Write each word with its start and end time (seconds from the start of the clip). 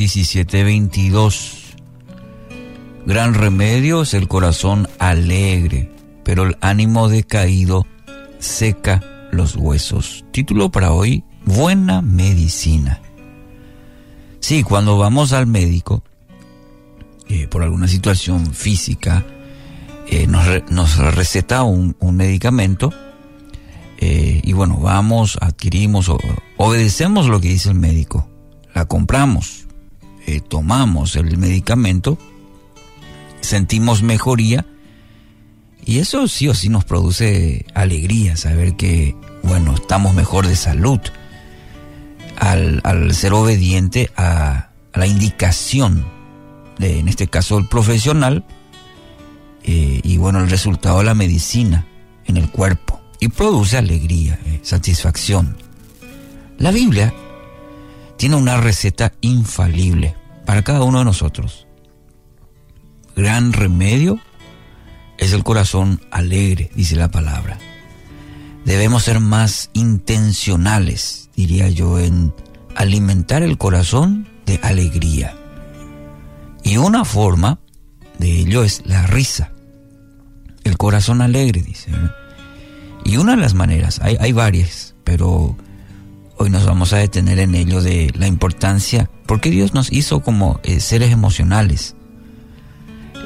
17, 0.00 0.64
22. 0.64 1.76
Gran 3.04 3.34
remedio 3.34 4.00
es 4.00 4.14
el 4.14 4.28
corazón 4.28 4.88
alegre, 4.98 5.92
pero 6.24 6.44
el 6.44 6.56
ánimo 6.62 7.10
decaído 7.10 7.86
seca 8.38 9.02
los 9.30 9.56
huesos. 9.56 10.24
Título 10.30 10.70
para 10.70 10.92
hoy, 10.92 11.22
Buena 11.44 12.00
Medicina. 12.00 13.02
Sí, 14.38 14.62
cuando 14.62 14.96
vamos 14.96 15.34
al 15.34 15.46
médico, 15.46 16.02
eh, 17.28 17.46
por 17.46 17.62
alguna 17.62 17.86
situación 17.86 18.54
física, 18.54 19.26
eh, 20.06 20.26
nos, 20.26 20.96
receta 21.14 21.62
un, 21.62 21.94
medicamento 22.14 22.90
eh, 23.98 24.40
y 24.42 24.54
bueno, 24.54 24.78
vamos, 24.78 25.36
adquirimos, 25.42 26.10
obedecemos 26.56 27.26
lo 27.26 27.38
que 27.38 27.48
dice 27.48 27.68
el 27.68 27.74
médico, 27.74 28.30
la 28.74 28.86
compramos, 28.86 29.66
tomamos 30.38 31.16
el 31.16 31.36
medicamento, 31.36 32.16
sentimos 33.40 34.04
mejoría 34.04 34.64
y 35.84 35.98
eso 35.98 36.28
sí 36.28 36.46
o 36.48 36.54
sí 36.54 36.68
nos 36.68 36.84
produce 36.84 37.66
alegría, 37.74 38.36
saber 38.36 38.76
que, 38.76 39.16
bueno, 39.42 39.74
estamos 39.74 40.14
mejor 40.14 40.46
de 40.46 40.56
salud 40.56 41.00
al, 42.36 43.14
ser 43.14 43.32
obediente 43.32 44.10
a, 44.16 44.70
la 44.94 45.06
indicación, 45.06 46.04
de, 46.78 46.98
en 46.98 47.08
este 47.08 47.28
caso 47.28 47.58
el 47.58 47.66
profesional, 47.66 48.44
eh, 49.62 50.00
y 50.02 50.16
bueno, 50.16 50.40
el 50.40 50.50
resultado 50.50 50.98
de 50.98 51.04
la 51.04 51.14
medicina 51.14 51.86
en 52.26 52.36
el 52.36 52.50
cuerpo, 52.50 53.00
y 53.18 53.28
produce 53.28 53.76
alegría, 53.76 54.38
eh, 54.46 54.60
satisfacción. 54.62 55.56
La 56.58 56.70
Biblia 56.70 57.12
tiene 58.16 58.36
una 58.36 58.58
receta 58.58 59.12
infalible 59.22 60.14
para 60.50 60.62
cada 60.62 60.82
uno 60.82 60.98
de 60.98 61.04
nosotros. 61.04 61.68
Gran 63.14 63.52
remedio 63.52 64.18
es 65.16 65.32
el 65.32 65.44
corazón 65.44 66.00
alegre, 66.10 66.72
dice 66.74 66.96
la 66.96 67.08
palabra. 67.08 67.56
Debemos 68.64 69.04
ser 69.04 69.20
más 69.20 69.70
intencionales, 69.74 71.30
diría 71.36 71.68
yo, 71.68 72.00
en 72.00 72.34
alimentar 72.74 73.44
el 73.44 73.58
corazón 73.58 74.28
de 74.44 74.58
alegría. 74.64 75.36
Y 76.64 76.78
una 76.78 77.04
forma 77.04 77.60
de 78.18 78.40
ello 78.40 78.64
es 78.64 78.82
la 78.86 79.06
risa. 79.06 79.52
El 80.64 80.76
corazón 80.78 81.22
alegre, 81.22 81.62
dice. 81.62 81.92
Y 83.04 83.18
una 83.18 83.36
de 83.36 83.42
las 83.42 83.54
maneras, 83.54 84.00
hay, 84.02 84.32
varias, 84.32 84.96
pero 85.04 85.56
hoy 86.40 86.48
nos 86.48 86.64
vamos 86.64 86.94
a 86.94 86.96
detener 86.96 87.38
en 87.38 87.54
ello 87.54 87.82
de 87.82 88.14
la 88.16 88.26
importancia, 88.26 89.10
porque 89.26 89.50
Dios 89.50 89.74
nos 89.74 89.92
hizo 89.92 90.20
como 90.20 90.58
eh, 90.62 90.80
seres 90.80 91.12
emocionales. 91.12 91.96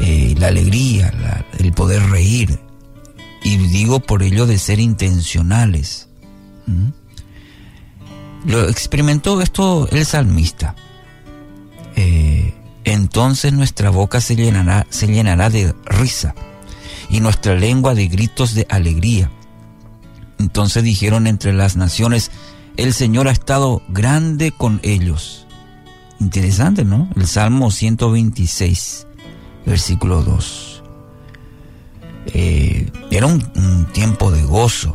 Eh, 0.00 0.34
la 0.38 0.46
alegría, 0.46 1.44
el 1.58 1.72
poder 1.74 2.02
reír. 2.08 2.58
Y 3.44 3.58
digo 3.58 4.00
por 4.00 4.22
ello 4.22 4.46
de 4.46 4.56
ser 4.56 4.80
intencionales. 4.80 6.08
Lo 8.46 8.66
experimentó 8.70 9.42
esto 9.42 9.86
el 9.90 10.06
salmista. 10.06 10.74
Eh, 11.96 12.54
entonces 12.84 13.52
nuestra 13.52 13.90
boca 13.90 14.22
se 14.22 14.36
llenará, 14.36 14.86
se 14.88 15.06
llenará 15.06 15.50
de 15.50 15.74
risa 15.84 16.34
y 17.10 17.20
nuestra 17.20 17.56
lengua 17.56 17.94
de 17.94 18.08
gritos 18.08 18.54
de 18.54 18.66
alegría. 18.70 19.30
Entonces 20.38 20.82
dijeron 20.82 21.26
entre 21.26 21.52
las 21.52 21.76
naciones, 21.76 22.30
el 22.76 22.92
Señor 22.94 23.28
ha 23.28 23.32
estado 23.32 23.82
grande 23.88 24.52
con 24.52 24.80
ellos. 24.82 25.46
Interesante, 26.20 26.84
¿no? 26.84 27.08
El 27.16 27.26
Salmo 27.26 27.70
126 27.70 29.06
versículo 29.64 30.22
2. 30.22 30.82
Eh, 32.26 32.90
era 33.10 33.26
un, 33.26 33.86
tiempo 33.92 34.30
de 34.30 34.42
gozo, 34.42 34.94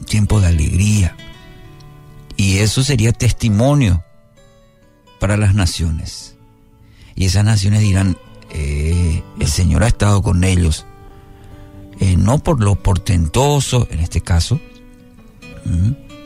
un 0.00 0.06
tiempo 0.06 0.40
de 0.40 0.48
alegría. 0.48 1.16
Y 2.36 2.58
eso 2.58 2.82
sería 2.82 3.12
testimonio 3.12 4.02
para 5.20 5.36
las 5.36 5.54
naciones. 5.54 6.36
Y 7.14 7.26
esas 7.26 7.44
naciones 7.44 7.80
dirán, 7.80 8.16
eh, 8.50 9.22
el 9.38 9.48
Señor 9.48 9.84
ha 9.84 9.88
estado 9.88 10.22
con 10.22 10.42
ellos, 10.42 10.86
eh, 12.00 12.16
no 12.16 12.38
por 12.38 12.60
lo 12.60 12.74
portentoso, 12.74 13.86
en 13.90 14.00
este 14.00 14.20
caso, 14.20 14.60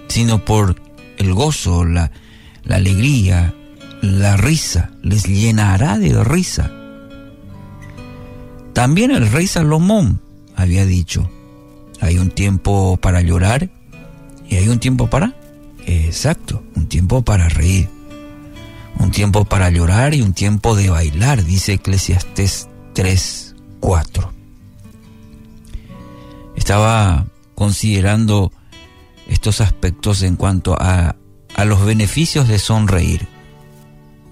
sino 0.09 0.45
por 0.45 0.77
el 1.19 1.35
gozo, 1.35 1.85
la, 1.85 2.11
la 2.65 2.77
alegría, 2.77 3.55
la 4.03 4.37
risa, 4.37 4.91
les 5.03 5.25
llenará 5.25 5.99
de 5.99 6.23
risa. 6.25 6.71
También 8.73 9.11
el 9.11 9.31
rey 9.31 9.47
Salomón 9.47 10.21
había 10.55 10.87
dicho, 10.87 11.29
hay 12.01 12.19
un 12.19 12.31
tiempo 12.31 12.97
para 12.97 13.23
llorar 13.23 13.71
y 14.49 14.57
hay 14.57 14.69
un 14.69 14.79
tiempo 14.79 15.09
para... 15.09 15.35
Exacto, 15.87 16.63
un 16.77 16.87
tiempo 16.87 17.23
para 17.23 17.49
reír, 17.49 17.89
un 18.99 19.11
tiempo 19.11 19.47
para 19.47 19.71
llorar 19.71 20.15
y 20.15 20.21
un 20.21 20.35
tiempo 20.35 20.77
de 20.77 20.91
bailar, 20.91 21.45
dice 21.45 21.73
Eclesiastés 21.75 22.69
3, 22.93 23.57
4. 23.81 24.33
Estaba 26.57 27.27
considerando 27.55 28.53
estos 29.29 29.61
aspectos 29.61 30.23
en 30.23 30.37
cuanto 30.37 30.77
a, 30.79 31.17
los 31.65 31.85
beneficios 31.85 32.47
de 32.47 32.59
sonreír, 32.59 33.27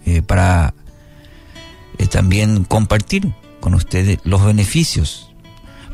eh, 0.04 0.22
para 0.22 0.74
eh, 1.98 2.06
también 2.06 2.64
compartir 2.64 3.32
con 3.60 3.74
ustedes 3.74 4.18
los 4.24 4.44
beneficios. 4.44 5.34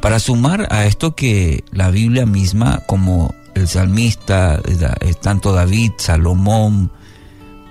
Para 0.02 0.18
sumar 0.18 0.68
a 0.70 0.84
esto 0.84 1.14
que 1.14 1.64
la 1.70 1.90
Biblia 1.90 2.26
misma, 2.26 2.82
como 2.86 3.34
el 3.54 3.68
salmista, 3.68 4.60
eh, 4.66 5.14
tanto 5.20 5.52
David, 5.52 5.92
Salomón, 5.96 6.92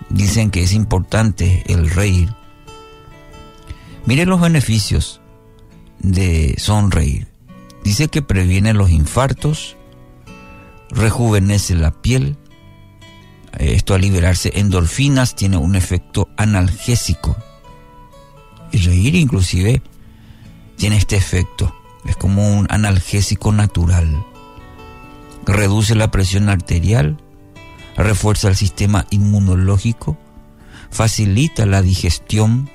dicen 0.10 0.50
que 0.50 0.64
es 0.64 0.74
importante 0.74 1.64
el 1.68 1.90
reír. 1.90 2.34
Miren 4.06 4.30
los 4.30 4.42
beneficios 4.42 5.22
de 6.00 6.56
sonreír. 6.58 7.28
Dice 7.84 8.08
que 8.08 8.22
previene 8.22 8.74
los 8.74 8.92
infartos, 8.92 9.78
rejuvenece 10.92 11.76
la 11.76 11.92
piel, 11.92 12.38
esto 13.58 13.94
al 13.94 14.02
liberarse 14.02 14.52
endorfinas 14.56 15.36
tiene 15.36 15.58
un 15.58 15.76
efecto 15.76 16.30
analgésico. 16.38 17.36
Y 18.72 18.78
reír 18.80 19.16
inclusive 19.16 19.82
tiene 20.78 20.98
este 20.98 21.16
efecto. 21.16 21.76
Es 22.06 22.16
como 22.16 22.58
un 22.58 22.68
analgésico 22.70 23.52
natural. 23.52 24.26
Reduce 25.46 25.96
la 25.96 26.12
presión 26.12 26.50
arterial, 26.50 27.18
refuerza 27.98 28.48
el 28.48 28.56
sistema 28.56 29.06
inmunológico, 29.10 30.18
facilita 30.90 31.66
la 31.66 31.82
digestión 31.82 32.70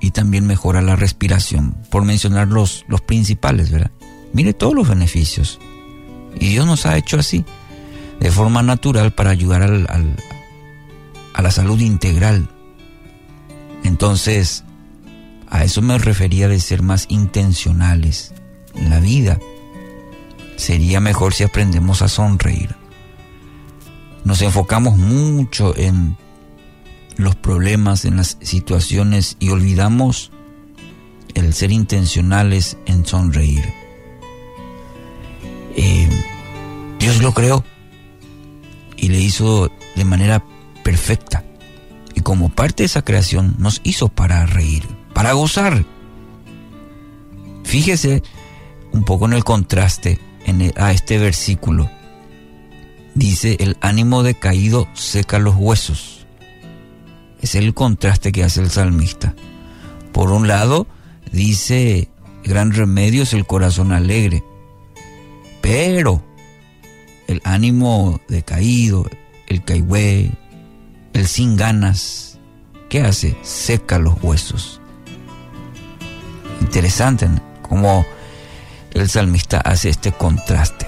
y 0.00 0.10
también 0.10 0.46
mejora 0.46 0.82
la 0.82 0.96
respiración, 0.96 1.76
por 1.90 2.04
mencionar 2.04 2.48
los, 2.48 2.84
los 2.88 3.00
principales, 3.00 3.70
¿verdad? 3.70 3.90
Mire 4.32 4.52
todos 4.52 4.74
los 4.74 4.88
beneficios. 4.88 5.58
Y 6.38 6.48
Dios 6.48 6.66
nos 6.66 6.86
ha 6.86 6.96
hecho 6.96 7.18
así, 7.18 7.44
de 8.20 8.30
forma 8.30 8.62
natural, 8.62 9.12
para 9.12 9.30
ayudar 9.30 9.62
al, 9.62 10.16
a 11.32 11.42
la 11.42 11.50
salud 11.50 11.80
integral. 11.80 12.48
Entonces, 13.84 14.64
a 15.48 15.64
eso 15.64 15.82
me 15.82 15.98
refería 15.98 16.48
de 16.48 16.60
ser 16.60 16.82
más 16.82 17.06
intencionales 17.08 18.34
en 18.74 18.90
la 18.90 19.00
vida. 19.00 19.38
Sería 20.56 21.00
mejor 21.00 21.34
si 21.34 21.44
aprendemos 21.44 22.02
a 22.02 22.08
sonreír. 22.08 22.74
Nos 24.24 24.42
enfocamos 24.42 24.96
mucho 24.96 25.76
en 25.76 26.16
los 27.16 27.36
problemas, 27.36 28.04
en 28.04 28.16
las 28.16 28.38
situaciones 28.40 29.36
y 29.38 29.50
olvidamos 29.50 30.32
el 31.34 31.52
ser 31.54 31.70
intencionales 31.70 32.76
en 32.86 33.06
sonreír. 33.06 33.64
Eh, 35.76 36.05
Dios 37.06 37.22
lo 37.22 37.32
creó 37.32 37.62
y 38.96 39.10
le 39.10 39.20
hizo 39.20 39.70
de 39.94 40.04
manera 40.04 40.44
perfecta. 40.82 41.44
Y 42.16 42.22
como 42.22 42.48
parte 42.48 42.82
de 42.82 42.86
esa 42.86 43.02
creación 43.02 43.54
nos 43.60 43.80
hizo 43.84 44.08
para 44.08 44.44
reír 44.44 44.82
para 45.14 45.32
gozar. 45.34 45.84
Fíjese 47.62 48.24
un 48.90 49.04
poco 49.04 49.26
en 49.26 49.34
el 49.34 49.44
contraste 49.44 50.18
en 50.46 50.72
a 50.76 50.90
este 50.90 51.18
versículo. 51.18 51.88
Dice, 53.14 53.56
el 53.60 53.76
ánimo 53.82 54.24
decaído 54.24 54.88
seca 54.92 55.38
los 55.38 55.54
huesos. 55.54 56.26
Es 57.40 57.54
el 57.54 57.72
contraste 57.72 58.32
que 58.32 58.42
hace 58.42 58.62
el 58.62 58.70
salmista. 58.70 59.36
Por 60.10 60.32
un 60.32 60.48
lado, 60.48 60.88
dice, 61.30 62.08
gran 62.42 62.72
remedio 62.72 63.22
es 63.22 63.32
el 63.32 63.46
corazón 63.46 63.92
alegre. 63.92 64.42
Pero 65.60 66.25
el 67.26 67.40
ánimo 67.44 68.20
decaído, 68.28 69.06
el 69.46 69.64
caigüe, 69.64 70.30
el 71.12 71.26
sin 71.26 71.56
ganas, 71.56 72.38
¿qué 72.88 73.00
hace? 73.02 73.36
Seca 73.42 73.98
los 73.98 74.22
huesos. 74.22 74.80
Interesante 76.60 77.28
cómo 77.62 78.04
el 78.92 79.08
salmista 79.08 79.60
hace 79.60 79.88
este 79.88 80.12
contraste. 80.12 80.86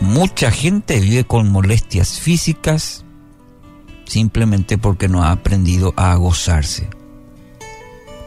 Mucha 0.00 0.50
gente 0.50 1.00
vive 1.00 1.24
con 1.24 1.50
molestias 1.50 2.20
físicas 2.20 3.04
simplemente 4.06 4.78
porque 4.78 5.08
no 5.08 5.22
ha 5.22 5.32
aprendido 5.32 5.92
a 5.96 6.14
gozarse, 6.14 6.88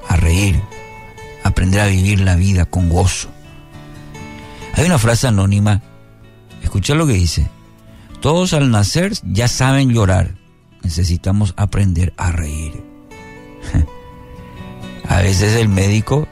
a 0.07 0.15
reír, 0.15 0.61
a 1.43 1.49
aprender 1.49 1.81
a 1.81 1.87
vivir 1.87 2.19
la 2.21 2.35
vida 2.35 2.65
con 2.65 2.89
gozo. 2.89 3.29
Hay 4.73 4.85
una 4.85 4.99
frase 4.99 5.27
anónima, 5.27 5.81
escucha 6.71 6.95
lo 6.95 7.05
que 7.05 7.11
dice, 7.15 7.49
todos 8.21 8.53
al 8.53 8.71
nacer 8.71 9.11
ya 9.23 9.49
saben 9.49 9.89
llorar, 9.89 10.35
necesitamos 10.83 11.53
aprender 11.57 12.13
a 12.15 12.31
reír. 12.31 12.81
a 15.09 15.17
veces 15.17 15.57
el 15.57 15.67
médico 15.67 16.29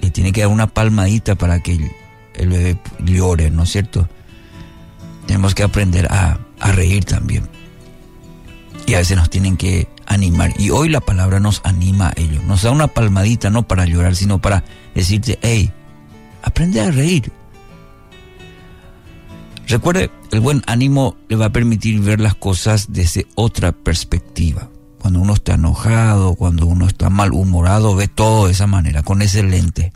le 0.00 0.10
tiene 0.10 0.32
que 0.32 0.40
dar 0.40 0.50
una 0.50 0.66
palmadita 0.66 1.36
para 1.36 1.60
que 1.60 1.92
el, 2.34 2.48
bebé 2.48 2.78
llore, 2.98 3.48
¿no 3.52 3.62
es 3.62 3.70
cierto? 3.70 4.08
Tenemos 5.28 5.54
que 5.54 5.62
aprender 5.62 6.08
a, 6.10 6.40
a 6.58 6.72
reír 6.72 7.04
también. 7.04 7.48
Y 8.86 8.94
a 8.94 8.98
veces 8.98 9.16
nos 9.16 9.30
tienen 9.30 9.56
que 9.56 9.86
animar. 10.06 10.52
Y 10.58 10.70
hoy 10.70 10.88
la 10.88 11.00
palabra 11.00 11.38
nos 11.38 11.60
anima 11.62 12.08
a 12.08 12.20
ello. 12.20 12.42
Nos 12.42 12.62
da 12.62 12.72
una 12.72 12.88
palmadita 12.88 13.50
no 13.50 13.68
para 13.68 13.84
llorar, 13.84 14.16
sino 14.16 14.40
para 14.40 14.64
decirte, 14.96 15.38
hey, 15.42 15.70
aprende 16.42 16.80
a 16.80 16.90
reír. 16.90 17.30
Recuerde, 19.66 20.10
el 20.30 20.40
buen 20.40 20.62
ánimo 20.66 21.16
le 21.28 21.34
va 21.34 21.46
a 21.46 21.52
permitir 21.52 22.00
ver 22.00 22.20
las 22.20 22.36
cosas 22.36 22.86
desde 22.92 23.26
otra 23.34 23.72
perspectiva. 23.72 24.70
Cuando 25.00 25.20
uno 25.20 25.34
está 25.34 25.54
enojado, 25.54 26.34
cuando 26.34 26.66
uno 26.66 26.86
está 26.86 27.10
malhumorado, 27.10 27.96
ve 27.96 28.06
todo 28.06 28.46
de 28.46 28.52
esa 28.52 28.68
manera, 28.68 29.02
con 29.02 29.22
ese 29.22 29.42
lente. 29.42 29.92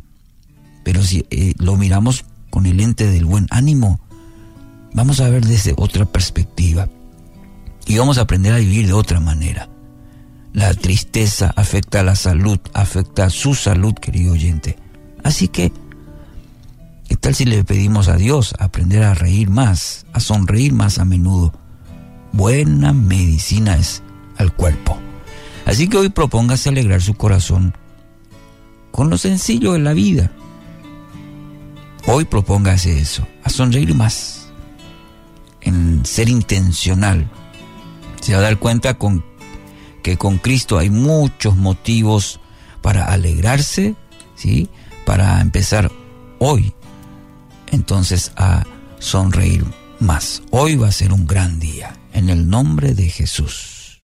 Pero 0.82 1.02
si 1.02 1.24
eh, 1.30 1.54
lo 1.58 1.76
miramos 1.76 2.24
con 2.50 2.66
el 2.66 2.78
lente 2.78 3.06
del 3.06 3.24
buen 3.24 3.46
ánimo, 3.50 4.00
vamos 4.92 5.20
a 5.20 5.28
ver 5.28 5.44
desde 5.46 5.74
otra 5.76 6.04
perspectiva. 6.04 6.88
Y 7.86 7.96
vamos 7.96 8.18
a 8.18 8.22
aprender 8.22 8.52
a 8.52 8.58
vivir 8.58 8.88
de 8.88 8.92
otra 8.92 9.20
manera. 9.20 9.68
La 10.52 10.74
tristeza 10.74 11.52
afecta 11.54 12.00
a 12.00 12.04
la 12.04 12.16
salud, 12.16 12.58
afecta 12.74 13.26
a 13.26 13.30
su 13.30 13.54
salud, 13.54 13.94
querido 13.94 14.32
oyente. 14.32 14.76
Así 15.22 15.46
que 15.46 15.72
¿Qué 17.10 17.16
tal 17.16 17.34
si 17.34 17.44
le 17.44 17.64
pedimos 17.64 18.06
a 18.06 18.14
Dios 18.14 18.54
aprender 18.60 19.02
a 19.02 19.14
reír 19.14 19.50
más, 19.50 20.06
a 20.12 20.20
sonreír 20.20 20.72
más 20.72 21.00
a 21.00 21.04
menudo? 21.04 21.52
Buena 22.30 22.92
medicina 22.92 23.76
es 23.76 24.04
al 24.36 24.54
cuerpo. 24.54 24.96
Así 25.66 25.88
que 25.88 25.96
hoy 25.96 26.10
propóngase 26.10 26.68
alegrar 26.68 27.02
su 27.02 27.14
corazón 27.14 27.76
con 28.92 29.10
lo 29.10 29.18
sencillo 29.18 29.72
de 29.72 29.80
la 29.80 29.92
vida. 29.92 30.30
Hoy 32.06 32.26
propóngase 32.26 33.00
eso, 33.00 33.26
a 33.42 33.50
sonreír 33.50 33.92
más, 33.92 34.52
en 35.62 36.06
ser 36.06 36.28
intencional. 36.28 37.28
Se 38.20 38.34
va 38.34 38.38
a 38.38 38.42
dar 38.42 38.60
cuenta 38.60 38.94
con, 38.94 39.24
que 40.04 40.16
con 40.16 40.38
Cristo 40.38 40.78
hay 40.78 40.90
muchos 40.90 41.56
motivos 41.56 42.38
para 42.82 43.06
alegrarse, 43.06 43.96
¿sí? 44.36 44.68
para 45.04 45.40
empezar 45.40 45.90
hoy 46.38 46.72
entonces 47.70 48.32
a 48.36 48.64
sonreír 48.98 49.64
más. 49.98 50.42
Hoy 50.50 50.76
va 50.76 50.88
a 50.88 50.92
ser 50.92 51.12
un 51.12 51.26
gran 51.26 51.58
día. 51.58 51.96
En 52.12 52.28
el 52.28 52.48
nombre 52.48 52.94
de 52.94 53.08
Jesús. 53.08 53.79